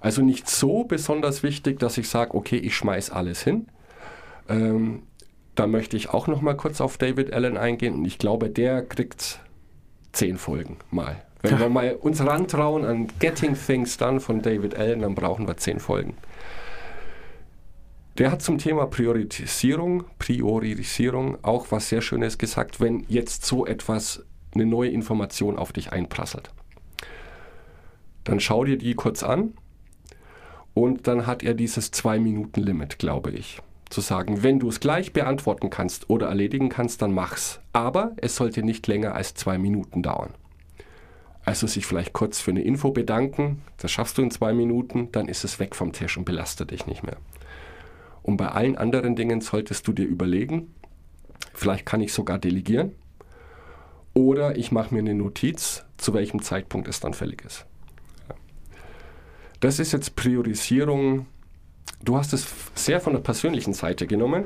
[0.00, 3.68] Also nicht so besonders wichtig, dass ich sage, okay, ich schmeiß alles hin.
[4.48, 5.02] Ähm,
[5.56, 8.82] da möchte ich auch noch mal kurz auf David Allen eingehen und ich glaube, der
[8.82, 9.40] kriegt
[10.12, 11.22] zehn Folgen mal.
[11.42, 15.56] Wenn wir mal uns rantrauen an Getting Things Done von David Allen, dann brauchen wir
[15.56, 16.14] zehn Folgen.
[18.18, 24.24] Der hat zum Thema Priorisierung, Priorisierung auch was sehr Schönes gesagt, wenn jetzt so etwas,
[24.54, 26.50] eine neue Information auf dich einprasselt.
[28.24, 29.52] Dann schau dir die kurz an
[30.72, 33.60] und dann hat er dieses Zwei-Minuten-Limit, glaube ich.
[33.90, 37.60] Zu sagen, wenn du es gleich beantworten kannst oder erledigen kannst, dann mach's.
[37.72, 40.34] Aber es sollte nicht länger als zwei Minuten dauern.
[41.44, 45.28] Also sich vielleicht kurz für eine Info bedanken, das schaffst du in zwei Minuten, dann
[45.28, 47.18] ist es weg vom Tisch und belastet dich nicht mehr.
[48.22, 50.74] Und bei allen anderen Dingen solltest du dir überlegen,
[51.54, 52.90] vielleicht kann ich sogar delegieren
[54.12, 57.66] oder ich mache mir eine Notiz, zu welchem Zeitpunkt es dann fällig ist.
[59.60, 61.26] Das ist jetzt Priorisierung.
[62.02, 64.44] Du hast es sehr von der persönlichen Seite genommen.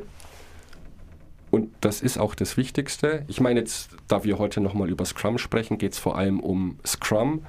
[1.51, 3.25] Und das ist auch das Wichtigste.
[3.29, 6.79] Ich meine, jetzt, da wir heute nochmal über Scrum sprechen, geht es vor allem um
[6.87, 7.45] Scrum,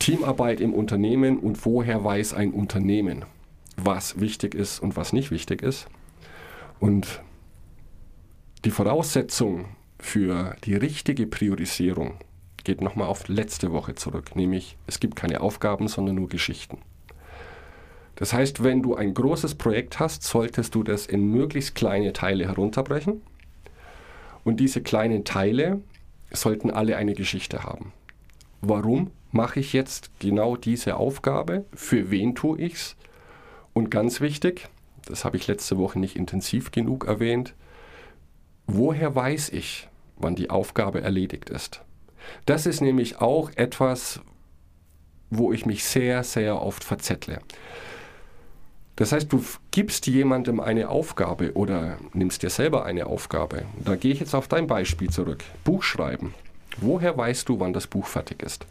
[0.00, 3.24] Teamarbeit im Unternehmen und woher weiß ein Unternehmen,
[3.76, 5.86] was wichtig ist und was nicht wichtig ist.
[6.80, 7.22] Und
[8.64, 9.66] die Voraussetzung
[9.98, 12.14] für die richtige Priorisierung
[12.64, 16.78] geht nochmal auf letzte Woche zurück, nämlich es gibt keine Aufgaben, sondern nur Geschichten.
[18.16, 22.46] Das heißt, wenn du ein großes Projekt hast, solltest du das in möglichst kleine Teile
[22.46, 23.22] herunterbrechen.
[24.44, 25.80] Und diese kleinen Teile
[26.30, 27.92] sollten alle eine Geschichte haben.
[28.60, 31.64] Warum mache ich jetzt genau diese Aufgabe?
[31.74, 32.96] Für wen tue ich es?
[33.72, 34.68] Und ganz wichtig,
[35.06, 37.54] das habe ich letzte Woche nicht intensiv genug erwähnt,
[38.66, 41.82] woher weiß ich, wann die Aufgabe erledigt ist?
[42.46, 44.20] Das ist nämlich auch etwas,
[45.30, 47.40] wo ich mich sehr, sehr oft verzettle.
[48.96, 53.64] Das heißt, du gibst jemandem eine Aufgabe oder nimmst dir selber eine Aufgabe.
[53.84, 55.42] Da gehe ich jetzt auf dein Beispiel zurück.
[55.64, 56.32] Buch schreiben.
[56.76, 58.66] Woher weißt du, wann das Buch fertig ist?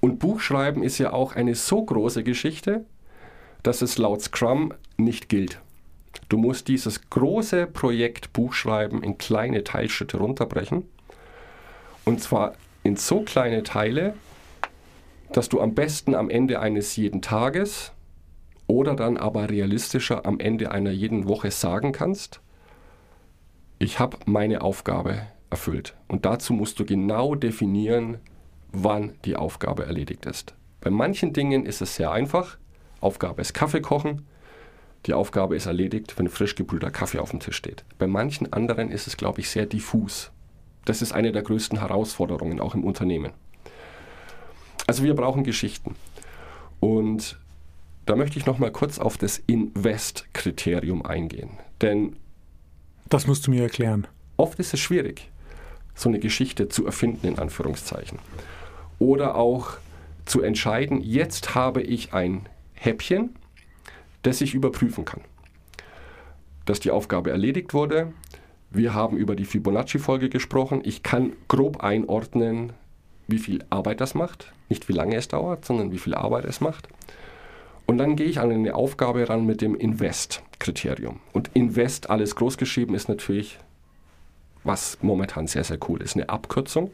[0.00, 2.84] Und Buchschreiben ist ja auch eine so große Geschichte,
[3.62, 5.58] dass es laut Scrum nicht gilt.
[6.28, 10.84] Du musst dieses große Projekt Buchschreiben in kleine Teilschritte runterbrechen.
[12.04, 14.14] Und zwar in so kleine Teile,
[15.32, 17.92] dass du am besten am Ende eines jeden Tages
[18.66, 22.40] oder dann aber realistischer am Ende einer jeden Woche sagen kannst,
[23.78, 25.94] ich habe meine Aufgabe erfüllt.
[26.08, 28.18] Und dazu musst du genau definieren,
[28.72, 30.54] wann die Aufgabe erledigt ist.
[30.80, 32.58] Bei manchen Dingen ist es sehr einfach.
[33.00, 34.26] Aufgabe ist Kaffee kochen.
[35.06, 37.84] Die Aufgabe ist erledigt, wenn frisch gebrühter Kaffee auf dem Tisch steht.
[37.98, 40.32] Bei manchen anderen ist es, glaube ich, sehr diffus.
[40.84, 43.32] Das ist eine der größten Herausforderungen auch im Unternehmen.
[44.86, 45.94] Also wir brauchen Geschichten.
[46.80, 47.38] Und
[48.06, 51.50] da möchte ich noch mal kurz auf das Invest-Kriterium eingehen.
[51.82, 52.16] Denn
[53.08, 54.06] das musst du mir erklären.
[54.36, 55.30] Oft ist es schwierig,
[55.94, 58.18] so eine Geschichte zu erfinden, in Anführungszeichen.
[58.98, 59.78] Oder auch
[60.24, 63.34] zu entscheiden, jetzt habe ich ein Häppchen,
[64.22, 65.20] das ich überprüfen kann.
[66.64, 68.12] Dass die Aufgabe erledigt wurde.
[68.70, 70.80] Wir haben über die Fibonacci-Folge gesprochen.
[70.84, 72.72] Ich kann grob einordnen,
[73.28, 74.52] wie viel Arbeit das macht.
[74.68, 76.88] Nicht wie lange es dauert, sondern wie viel Arbeit es macht.
[77.86, 81.20] Und dann gehe ich an eine Aufgabe ran mit dem Invest-Kriterium.
[81.32, 83.58] Und Invest, alles großgeschrieben, ist natürlich,
[84.64, 86.90] was momentan sehr, sehr cool ist, eine Abkürzung.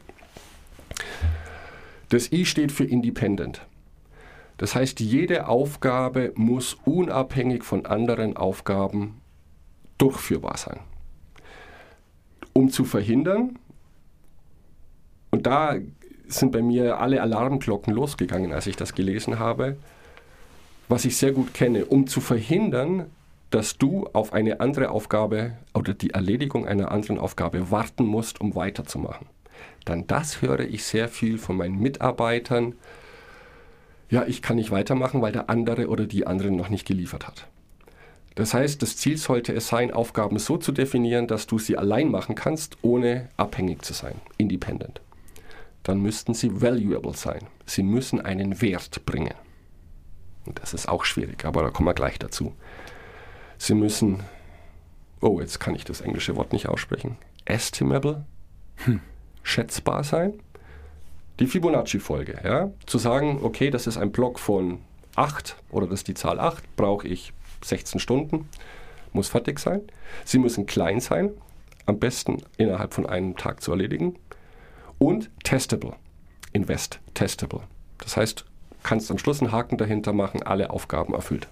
[2.09, 3.65] Das I steht für Independent.
[4.57, 9.19] Das heißt, jede Aufgabe muss unabhängig von anderen Aufgaben
[9.97, 10.79] durchführbar sein.
[12.53, 13.57] Um zu verhindern,
[15.31, 15.75] und da
[16.27, 19.77] sind bei mir alle Alarmglocken losgegangen, als ich das gelesen habe,
[20.93, 23.07] was ich sehr gut kenne, um zu verhindern,
[23.49, 28.53] dass du auf eine andere Aufgabe oder die Erledigung einer anderen Aufgabe warten musst, um
[28.53, 29.25] weiterzumachen.
[29.85, 32.75] Dann das höre ich sehr viel von meinen Mitarbeitern,
[34.11, 37.47] ja, ich kann nicht weitermachen, weil der andere oder die andere noch nicht geliefert hat.
[38.35, 42.11] Das heißt, das Ziel sollte es sein, Aufgaben so zu definieren, dass du sie allein
[42.11, 45.01] machen kannst, ohne abhängig zu sein, independent.
[45.81, 47.41] Dann müssten sie valuable sein.
[47.65, 49.33] Sie müssen einen Wert bringen.
[50.45, 52.53] Und das ist auch schwierig, aber da kommen wir gleich dazu.
[53.57, 54.23] Sie müssen,
[55.21, 58.25] oh, jetzt kann ich das englische Wort nicht aussprechen, estimable,
[58.77, 58.99] hm.
[59.43, 60.39] schätzbar sein
[61.39, 62.39] die Fibonacci-Folge.
[62.43, 62.71] Ja?
[62.85, 64.79] Zu sagen, okay, das ist ein Block von
[65.15, 68.49] 8 oder das ist die Zahl 8, brauche ich 16 Stunden,
[69.11, 69.81] muss fertig sein.
[70.25, 71.31] Sie müssen klein sein,
[71.85, 74.17] am besten innerhalb von einem Tag zu erledigen.
[74.99, 75.93] Und testable,
[76.53, 77.61] invest, testable.
[77.97, 78.45] Das heißt,
[78.83, 81.47] kannst am Schluss einen Haken dahinter machen, alle Aufgaben erfüllt.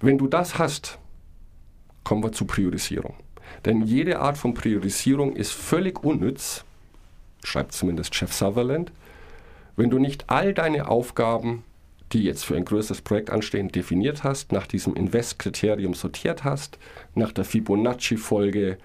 [0.00, 0.98] Wenn du das hast,
[2.04, 3.14] kommen wir zu Priorisierung.
[3.64, 6.64] Denn jede Art von Priorisierung ist völlig unnütz,
[7.44, 8.92] schreibt zumindest Jeff Sutherland,
[9.76, 11.64] wenn du nicht all deine Aufgaben,
[12.12, 16.78] die jetzt für ein größeres Projekt anstehen, definiert hast, nach diesem Invest-Kriterium sortiert hast,
[17.14, 18.78] nach der Fibonacci-Folge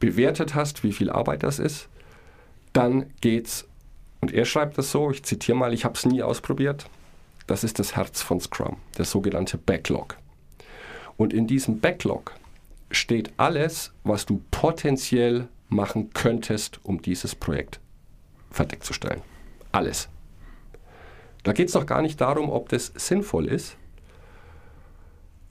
[0.00, 1.88] bewertet hast, wie viel Arbeit das ist,
[2.72, 3.66] dann geht's,
[4.20, 6.86] und er schreibt das so, ich zitiere mal, ich habe es nie ausprobiert,
[7.46, 10.16] das ist das Herz von Scrum, der sogenannte Backlog.
[11.16, 12.34] Und in diesem Backlog
[12.90, 17.80] steht alles, was du potenziell machen könntest, um dieses Projekt
[18.50, 19.22] fertigzustellen.
[19.72, 20.08] Alles.
[21.42, 23.76] Da geht es doch gar nicht darum, ob das sinnvoll ist,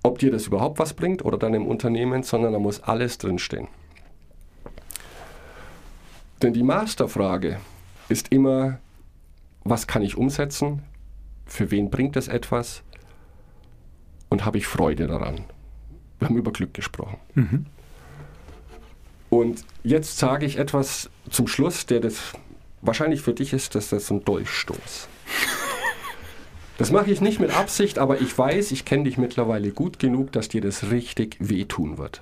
[0.03, 3.67] ob dir das überhaupt was bringt oder deinem Unternehmen, sondern da muss alles drinstehen.
[6.41, 7.59] Denn die Masterfrage
[8.09, 8.79] ist immer,
[9.63, 10.83] was kann ich umsetzen,
[11.45, 12.83] für wen bringt es etwas
[14.29, 15.45] und habe ich Freude daran.
[16.19, 17.17] Wir haben über Glück gesprochen.
[17.35, 17.65] Mhm.
[19.29, 22.33] Und jetzt sage ich etwas zum Schluss, der das
[22.81, 25.07] wahrscheinlich für dich ist, dass das ein Dolchstoß.
[26.77, 30.31] Das mache ich nicht mit Absicht, aber ich weiß, ich kenne dich mittlerweile gut genug,
[30.31, 32.21] dass dir das richtig wehtun wird.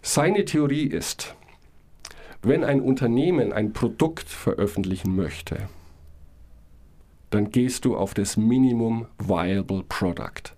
[0.00, 1.34] Seine Theorie ist,
[2.46, 5.68] wenn ein Unternehmen ein Produkt veröffentlichen möchte,
[7.30, 10.54] dann gehst du auf das Minimum Viable Product.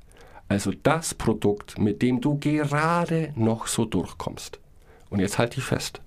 [0.48, 4.60] Also das Produkt, mit dem du gerade noch so durchkommst.
[5.10, 6.00] Und jetzt halt dich fest.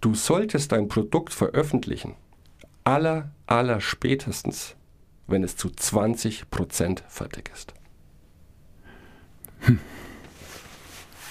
[0.00, 2.14] Du solltest dein Produkt veröffentlichen,
[2.84, 4.74] aller, aller spätestens,
[5.26, 7.74] wenn es zu 20% fertig ist.
[9.60, 9.78] Hm.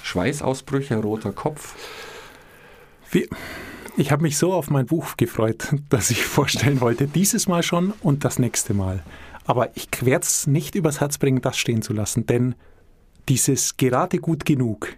[0.03, 1.75] Schweißausbrüche, roter Kopf.
[3.11, 3.27] Wie,
[3.97, 7.93] ich habe mich so auf mein Buch gefreut, dass ich vorstellen wollte, dieses Mal schon
[8.01, 9.03] und das nächste Mal.
[9.45, 12.55] Aber ich werde es nicht übers Herz bringen, das stehen zu lassen, denn
[13.27, 14.89] dieses gerade gut genug,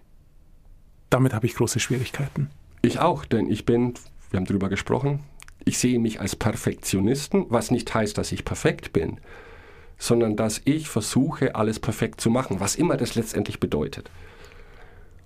[1.10, 2.50] damit habe ich große Schwierigkeiten.
[2.82, 3.94] Ich auch, denn ich bin,
[4.30, 5.20] wir haben darüber gesprochen,
[5.64, 9.18] ich sehe mich als Perfektionisten, was nicht heißt, dass ich perfekt bin,
[9.98, 14.10] sondern dass ich versuche, alles perfekt zu machen, was immer das letztendlich bedeutet.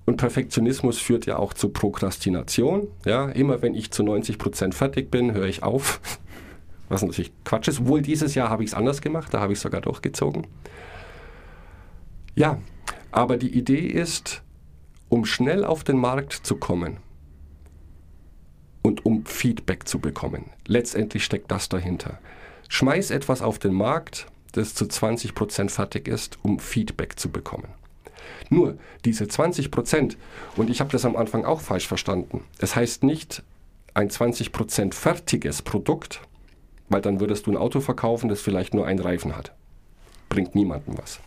[0.08, 2.88] Und Perfektionismus führt ja auch zu Prokrastination.
[3.04, 6.00] Ja, immer wenn ich zu 90 Prozent fertig bin, höre ich auf
[6.88, 7.86] was natürlich Quatsch ist.
[7.86, 10.46] Wohl dieses Jahr habe ich es anders gemacht, da habe ich es sogar durchgezogen.
[12.34, 12.56] Ja,
[13.10, 14.42] aber die Idee ist,
[15.10, 16.96] um schnell auf den Markt zu kommen
[18.80, 20.46] und um Feedback zu bekommen.
[20.66, 22.18] Letztendlich steckt das dahinter.
[22.70, 27.68] Schmeiß etwas auf den Markt, das zu 20% fertig ist, um Feedback zu bekommen.
[28.50, 30.16] Nur diese 20%,
[30.56, 33.42] und ich habe das am Anfang auch falsch verstanden, es heißt nicht
[33.94, 36.20] ein 20% fertiges Produkt,
[36.88, 39.52] weil dann würdest du ein Auto verkaufen, das vielleicht nur einen Reifen hat.
[40.28, 41.20] Bringt niemandem was.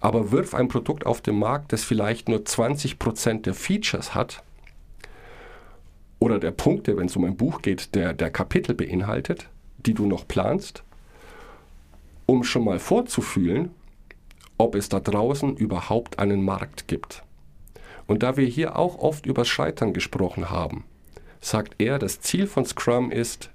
[0.00, 4.42] Aber wirf ein Produkt auf den Markt, das vielleicht nur 20% der Features hat
[6.18, 10.06] oder der Punkte, wenn es um ein Buch geht, der, der Kapitel beinhaltet, die du
[10.06, 10.84] noch planst,
[12.26, 13.70] um schon mal vorzufühlen,
[14.60, 17.22] ob es da draußen überhaupt einen Markt gibt.
[18.06, 20.84] Und da wir hier auch oft über Scheitern gesprochen haben,
[21.40, 23.48] sagt er, das Ziel von Scrum ist,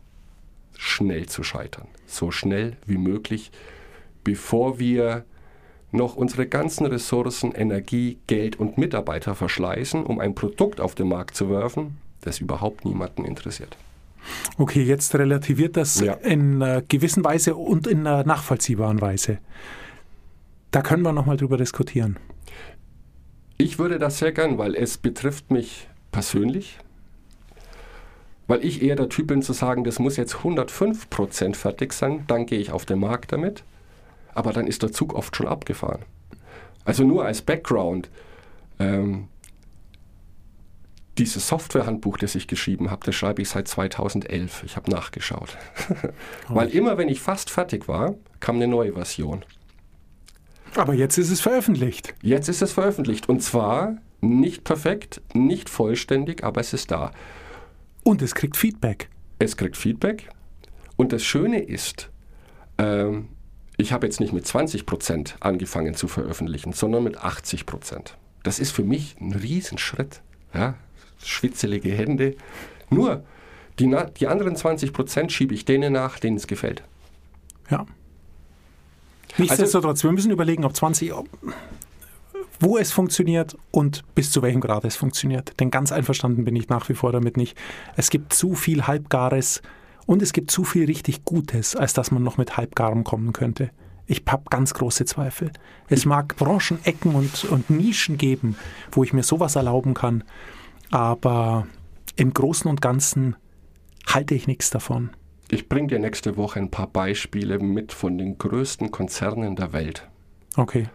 [0.76, 1.88] schnell zu scheitern.
[2.08, 3.52] So schnell wie möglich,
[4.24, 5.26] bevor wir
[5.92, 11.36] noch unsere ganzen Ressourcen, Energie, Geld und Mitarbeiter verschleißen, um ein Produkt auf den Markt
[11.36, 13.78] zu werfen, das überhaupt niemanden interessiert.
[14.58, 16.14] Okay, jetzt relativiert das ja.
[16.14, 19.38] in einer gewissen Weise und in einer nachvollziehbaren Weise.
[20.76, 22.20] Da können wir nochmal drüber diskutieren.
[23.58, 26.80] Ich würde das sehr gern, weil es betrifft mich persönlich.
[28.48, 32.46] Weil ich eher der Typ bin zu sagen, das muss jetzt 105% fertig sein, dann
[32.46, 33.64] gehe ich auf den Markt damit.
[34.34, 36.02] Aber dann ist der Zug oft schon abgefahren.
[36.84, 38.10] Also nur als Background.
[38.78, 39.30] Ähm,
[41.18, 44.64] dieses Softwarehandbuch, das ich geschrieben habe, das schreibe ich seit 2011.
[44.66, 45.56] Ich habe nachgeschaut.
[46.50, 49.46] Weil immer, wenn ich fast fertig war, kam eine neue Version.
[50.78, 52.14] Aber jetzt ist es veröffentlicht.
[52.22, 53.30] Jetzt ist es veröffentlicht.
[53.30, 57.12] Und zwar nicht perfekt, nicht vollständig, aber es ist da.
[58.04, 59.10] Und es kriegt Feedback.
[59.40, 60.30] Es kriegt Feedback.
[60.96, 62.10] Und das Schöne ist,
[62.78, 63.30] ähm,
[63.78, 68.18] ich habe jetzt nicht mit 20 Prozent angefangen zu veröffentlichen, sondern mit 80 Prozent.
[68.44, 70.22] Das ist für mich ein Riesenschritt.
[70.54, 70.76] Ja?
[71.24, 72.36] Schwitzelige Hände.
[72.90, 73.24] Nur,
[73.80, 76.84] die, die anderen 20 Prozent schiebe ich denen nach, denen es gefällt.
[77.70, 77.86] Ja.
[79.38, 81.14] Nichtsdestotrotz, also, wir müssen überlegen, ob 20,
[82.60, 85.60] wo es funktioniert und bis zu welchem Grad es funktioniert.
[85.60, 87.58] Denn ganz einverstanden bin ich nach wie vor damit nicht.
[87.96, 89.62] Es gibt zu viel Halbgares
[90.06, 93.72] und es gibt zu viel richtig Gutes, als dass man noch mit Halbgarem kommen könnte.
[94.08, 95.52] Ich habe ganz große Zweifel.
[95.90, 98.56] Es mag Branchenecken und, und Nischen geben,
[98.92, 100.24] wo ich mir sowas erlauben kann,
[100.92, 101.66] aber
[102.16, 103.36] im Großen und Ganzen
[104.08, 105.10] halte ich nichts davon.
[105.50, 110.08] Ich bringe dir nächste Woche ein paar Beispiele mit von den größten Konzernen der Welt,
[110.58, 110.88] Okay.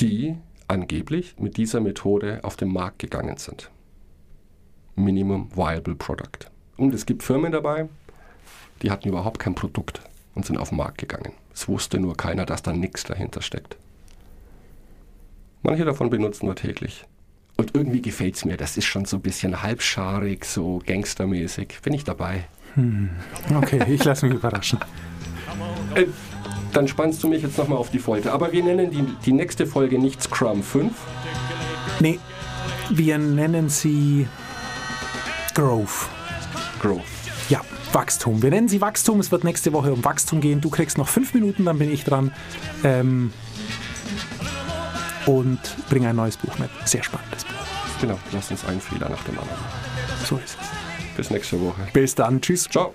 [0.00, 0.36] die
[0.66, 3.70] angeblich mit dieser Methode auf den Markt gegangen sind.
[4.96, 6.50] Minimum Viable Product.
[6.76, 7.88] Und es gibt Firmen dabei,
[8.82, 10.00] die hatten überhaupt kein Produkt
[10.34, 11.32] und sind auf den Markt gegangen.
[11.52, 13.76] Es wusste nur keiner, dass da nichts dahinter steckt.
[15.62, 17.04] Manche davon benutzen wir täglich.
[17.56, 18.56] Und irgendwie gefällt es mir.
[18.56, 21.80] Das ist schon so ein bisschen halbscharig, so gangstermäßig.
[21.82, 22.48] Bin ich dabei.
[23.54, 24.78] Okay, ich lasse mich überraschen.
[25.94, 26.06] Äh,
[26.72, 28.32] dann spannst du mich jetzt nochmal auf die Folter.
[28.32, 30.92] Aber wir nennen die, die nächste Folge nicht Scrum 5.
[32.00, 32.18] Nee,
[32.90, 34.26] wir nennen sie
[35.54, 36.08] Growth.
[36.80, 37.02] Growth.
[37.48, 37.60] Ja,
[37.92, 38.42] Wachstum.
[38.42, 39.20] Wir nennen sie Wachstum.
[39.20, 40.60] Es wird nächste Woche um Wachstum gehen.
[40.60, 42.32] Du kriegst noch fünf Minuten, dann bin ich dran.
[42.82, 43.32] Ähm,
[45.26, 46.70] und bringe ein neues Buch mit.
[46.84, 47.54] Sehr spannendes Buch.
[48.00, 49.60] Genau, lass uns einen Fehler nach dem anderen.
[50.24, 50.83] So ist es.
[51.16, 51.88] Bis nächste Woche.
[51.92, 52.40] Bis dann.
[52.40, 52.64] Tschüss.
[52.64, 52.94] Ciao.